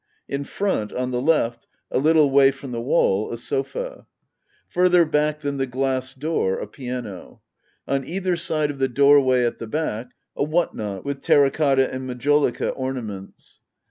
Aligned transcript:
In 0.27 0.45
front, 0.45 0.91
on 0.91 1.11
the 1.11 1.21
left, 1.21 1.67
a 1.91 1.99
little 1.99 2.31
way 2.31 2.49
from 2.49 2.71
the 2.71 2.81
wall, 2.81 3.31
a 3.31 3.37
sofa. 3.37 4.07
Further 4.69 5.05
back 5.05 5.41
than 5.41 5.57
the 5.57 5.67
glass 5.67 6.15
door, 6.15 6.57
a 6.57 6.65
piano. 6.65 7.41
On 7.87 8.03
either 8.03 8.35
side 8.35 8.71
of 8.71 8.79
the 8.79 8.89
doorway 8.89 9.45
at 9.45 9.59
the 9.59 9.67
back 9.67 10.13
a 10.35 10.43
what 10.43 10.75
not 10.75 11.05
with 11.05 11.21
terra 11.21 11.51
cotta 11.51 11.93
and 11.93 12.07
majolica 12.09 12.71
ornaments. 12.75 13.61